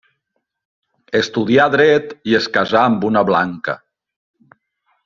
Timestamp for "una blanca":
3.13-3.79